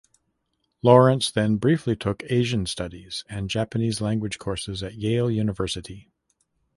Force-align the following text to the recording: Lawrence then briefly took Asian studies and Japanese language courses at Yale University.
Lawrence 0.81 1.29
then 1.29 1.57
briefly 1.57 1.95
took 1.95 2.23
Asian 2.23 2.65
studies 2.65 3.23
and 3.29 3.51
Japanese 3.51 4.01
language 4.01 4.39
courses 4.39 4.81
at 4.81 4.95
Yale 4.95 5.29
University. 5.29 6.09